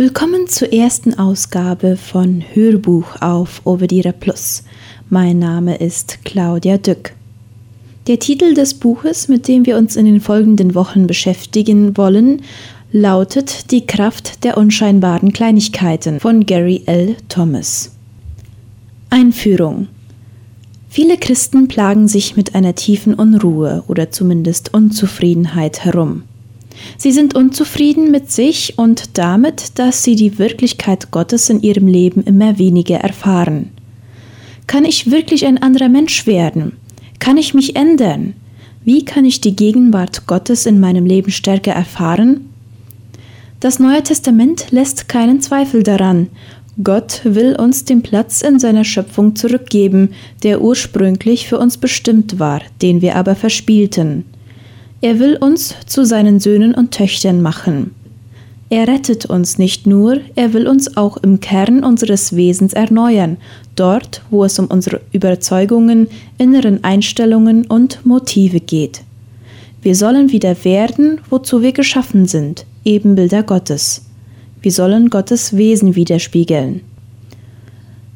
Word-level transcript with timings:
Willkommen 0.00 0.46
zur 0.46 0.72
ersten 0.72 1.18
Ausgabe 1.18 1.98
von 1.98 2.42
Hörbuch 2.54 3.20
auf 3.20 3.60
Obedira 3.64 4.12
Plus. 4.12 4.64
Mein 5.10 5.38
Name 5.38 5.76
ist 5.76 6.24
Claudia 6.24 6.78
Dück. 6.78 7.12
Der 8.06 8.18
Titel 8.18 8.54
des 8.54 8.72
Buches, 8.72 9.28
mit 9.28 9.46
dem 9.46 9.66
wir 9.66 9.76
uns 9.76 9.96
in 9.96 10.06
den 10.06 10.22
folgenden 10.22 10.74
Wochen 10.74 11.06
beschäftigen 11.06 11.98
wollen, 11.98 12.40
lautet 12.92 13.70
Die 13.72 13.84
Kraft 13.84 14.42
der 14.42 14.56
unscheinbaren 14.56 15.34
Kleinigkeiten 15.34 16.18
von 16.18 16.46
Gary 16.46 16.82
L. 16.86 17.16
Thomas. 17.28 17.94
Einführung 19.10 19.88
Viele 20.88 21.18
Christen 21.18 21.68
plagen 21.68 22.08
sich 22.08 22.38
mit 22.38 22.54
einer 22.54 22.74
tiefen 22.74 23.12
Unruhe 23.12 23.84
oder 23.86 24.10
zumindest 24.10 24.72
Unzufriedenheit 24.72 25.84
herum. 25.84 26.22
Sie 26.96 27.12
sind 27.12 27.34
unzufrieden 27.34 28.10
mit 28.10 28.30
sich 28.30 28.78
und 28.78 29.18
damit, 29.18 29.78
dass 29.78 30.02
sie 30.02 30.16
die 30.16 30.38
Wirklichkeit 30.38 31.10
Gottes 31.10 31.50
in 31.50 31.62
ihrem 31.62 31.86
Leben 31.86 32.22
immer 32.22 32.58
weniger 32.58 32.96
erfahren. 32.96 33.70
Kann 34.66 34.84
ich 34.84 35.10
wirklich 35.10 35.46
ein 35.46 35.58
anderer 35.58 35.88
Mensch 35.88 36.26
werden? 36.26 36.72
Kann 37.18 37.36
ich 37.36 37.54
mich 37.54 37.76
ändern? 37.76 38.34
Wie 38.84 39.04
kann 39.04 39.24
ich 39.24 39.40
die 39.40 39.56
Gegenwart 39.56 40.26
Gottes 40.26 40.64
in 40.64 40.80
meinem 40.80 41.04
Leben 41.04 41.30
stärker 41.30 41.72
erfahren? 41.72 42.48
Das 43.60 43.78
Neue 43.78 44.02
Testament 44.02 44.70
lässt 44.70 45.08
keinen 45.08 45.42
Zweifel 45.42 45.82
daran. 45.82 46.28
Gott 46.82 47.20
will 47.24 47.56
uns 47.56 47.84
den 47.84 48.02
Platz 48.02 48.40
in 48.40 48.58
seiner 48.58 48.84
Schöpfung 48.84 49.36
zurückgeben, 49.36 50.10
der 50.42 50.62
ursprünglich 50.62 51.46
für 51.46 51.58
uns 51.58 51.76
bestimmt 51.76 52.38
war, 52.38 52.62
den 52.80 53.02
wir 53.02 53.16
aber 53.16 53.34
verspielten. 53.34 54.24
Er 55.02 55.18
will 55.18 55.36
uns 55.36 55.74
zu 55.86 56.04
seinen 56.04 56.40
Söhnen 56.40 56.74
und 56.74 56.90
Töchtern 56.90 57.40
machen. 57.40 57.94
Er 58.68 58.86
rettet 58.86 59.26
uns 59.26 59.58
nicht 59.58 59.86
nur, 59.86 60.20
er 60.36 60.52
will 60.52 60.68
uns 60.68 60.96
auch 60.96 61.16
im 61.16 61.40
Kern 61.40 61.82
unseres 61.82 62.36
Wesens 62.36 62.72
erneuern, 62.74 63.38
dort, 63.74 64.22
wo 64.30 64.44
es 64.44 64.58
um 64.58 64.66
unsere 64.66 65.00
Überzeugungen, 65.12 66.06
inneren 66.38 66.84
Einstellungen 66.84 67.66
und 67.66 68.04
Motive 68.04 68.60
geht. 68.60 69.02
Wir 69.82 69.96
sollen 69.96 70.30
wieder 70.30 70.64
werden, 70.64 71.20
wozu 71.30 71.62
wir 71.62 71.72
geschaffen 71.72 72.28
sind, 72.28 72.66
Ebenbilder 72.84 73.42
Gottes. 73.42 74.04
Wir 74.60 74.70
sollen 74.70 75.08
Gottes 75.08 75.56
Wesen 75.56 75.96
widerspiegeln. 75.96 76.82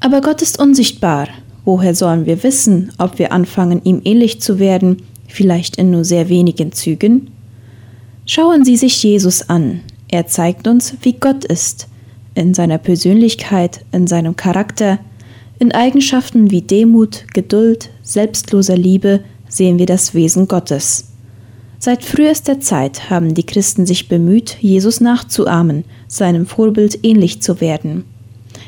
Aber 0.00 0.20
Gott 0.20 0.42
ist 0.42 0.60
unsichtbar. 0.60 1.28
Woher 1.64 1.94
sollen 1.94 2.26
wir 2.26 2.42
wissen, 2.44 2.92
ob 2.98 3.18
wir 3.18 3.32
anfangen, 3.32 3.80
ihm 3.82 4.02
ähnlich 4.04 4.40
zu 4.40 4.58
werden, 4.58 4.98
vielleicht 5.28 5.76
in 5.76 5.90
nur 5.90 6.04
sehr 6.04 6.28
wenigen 6.28 6.72
Zügen? 6.72 7.30
Schauen 8.26 8.64
Sie 8.64 8.76
sich 8.76 9.02
Jesus 9.02 9.48
an. 9.48 9.80
Er 10.08 10.26
zeigt 10.26 10.66
uns, 10.66 10.94
wie 11.02 11.14
Gott 11.14 11.44
ist, 11.44 11.88
in 12.34 12.54
seiner 12.54 12.78
Persönlichkeit, 12.78 13.84
in 13.92 14.06
seinem 14.06 14.36
Charakter, 14.36 14.98
in 15.58 15.72
Eigenschaften 15.72 16.50
wie 16.50 16.60
Demut, 16.60 17.24
Geduld, 17.32 17.90
selbstloser 18.02 18.76
Liebe 18.76 19.20
sehen 19.48 19.78
wir 19.78 19.86
das 19.86 20.14
Wesen 20.14 20.48
Gottes. 20.48 21.12
Seit 21.78 22.04
frühester 22.04 22.60
Zeit 22.60 23.10
haben 23.10 23.34
die 23.34 23.44
Christen 23.44 23.86
sich 23.86 24.08
bemüht, 24.08 24.56
Jesus 24.60 25.00
nachzuahmen, 25.00 25.84
seinem 26.08 26.46
Vorbild 26.46 27.04
ähnlich 27.04 27.42
zu 27.42 27.60
werden. 27.60 28.04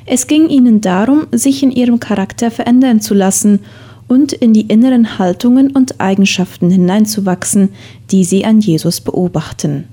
Es 0.07 0.27
ging 0.27 0.49
ihnen 0.49 0.81
darum, 0.81 1.27
sich 1.33 1.63
in 1.63 1.71
ihrem 1.71 2.01
Charakter 2.01 2.51
verändern 2.51 3.01
zu 3.01 3.15
lassen 3.15 3.61
und 4.09 4.33
in 4.33 4.55
die 4.55 4.63
inneren 4.63 5.19
Haltungen 5.19 5.71
und 5.71 6.01
Eigenschaften 6.01 6.71
hineinzuwachsen, 6.71 7.69
die 8.11 8.25
sie 8.25 8.45
an 8.45 8.61
Jesus 8.61 9.01
beobachten. 9.01 9.85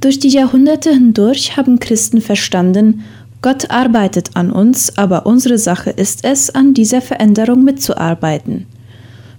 Durch 0.00 0.18
die 0.18 0.28
Jahrhunderte 0.28 0.90
hindurch 0.90 1.56
haben 1.56 1.80
Christen 1.80 2.20
verstanden, 2.20 3.02
Gott 3.40 3.70
arbeitet 3.70 4.30
an 4.34 4.50
uns, 4.50 4.96
aber 4.96 5.26
unsere 5.26 5.58
Sache 5.58 5.90
ist 5.90 6.24
es, 6.24 6.50
an 6.50 6.74
dieser 6.74 7.00
Veränderung 7.00 7.64
mitzuarbeiten. 7.64 8.66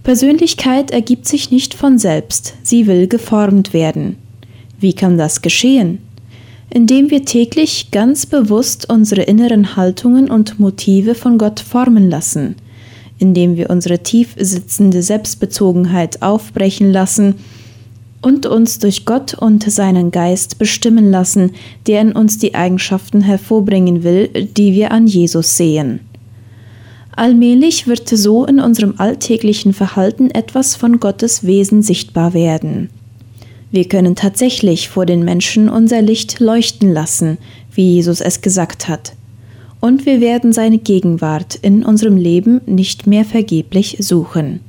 Persönlichkeit 0.03 0.91
ergibt 0.91 1.27
sich 1.27 1.49
nicht 1.49 1.73
von 1.73 1.97
selbst, 1.97 2.53
sie 2.63 2.85
will 2.85 3.07
geformt 3.07 3.73
werden. 3.73 4.17
Wie 4.79 4.93
kann 4.93 5.17
das 5.17 5.41
geschehen? 5.41 5.99
Indem 6.69 7.09
wir 7.09 7.25
täglich 7.25 7.89
ganz 7.91 8.25
bewusst 8.25 8.89
unsere 8.89 9.23
inneren 9.23 9.75
Haltungen 9.75 10.29
und 10.29 10.59
Motive 10.59 11.15
von 11.15 11.37
Gott 11.37 11.59
formen 11.59 12.09
lassen 12.09 12.55
indem 13.19 13.55
wir 13.55 13.69
unsere 13.69 13.99
tief 13.99 14.35
sitzende 14.37 15.01
Selbstbezogenheit 15.01 16.21
aufbrechen 16.21 16.91
lassen 16.91 17.35
und 18.21 18.45
uns 18.45 18.79
durch 18.79 19.05
Gott 19.05 19.33
und 19.33 19.69
seinen 19.71 20.11
Geist 20.11 20.57
bestimmen 20.57 21.11
lassen, 21.11 21.51
der 21.87 22.01
in 22.01 22.11
uns 22.11 22.39
die 22.39 22.55
Eigenschaften 22.55 23.21
hervorbringen 23.21 24.03
will, 24.03 24.27
die 24.57 24.73
wir 24.73 24.91
an 24.91 25.07
Jesus 25.07 25.57
sehen. 25.57 25.99
Allmählich 27.15 27.87
wird 27.87 28.09
so 28.09 28.45
in 28.45 28.59
unserem 28.59 28.95
alltäglichen 28.97 29.73
Verhalten 29.73 30.29
etwas 30.31 30.75
von 30.75 30.99
Gottes 30.99 31.45
Wesen 31.45 31.81
sichtbar 31.81 32.33
werden. 32.33 32.89
Wir 33.71 33.87
können 33.87 34.15
tatsächlich 34.15 34.89
vor 34.89 35.05
den 35.05 35.23
Menschen 35.23 35.69
unser 35.69 36.01
Licht 36.01 36.39
leuchten 36.39 36.91
lassen, 36.91 37.37
wie 37.73 37.93
Jesus 37.93 38.19
es 38.19 38.41
gesagt 38.41 38.89
hat 38.89 39.13
und 39.85 40.07
wir 40.07 40.19
werden 40.19 40.51
seine 40.51 40.79
Gegenwart 40.79 41.59
in 41.61 41.85
unserem 41.85 42.17
Leben 42.17 42.59
nicht 42.65 43.05
mehr 43.05 43.23
vergeblich 43.23 43.97
suchen. 43.99 44.61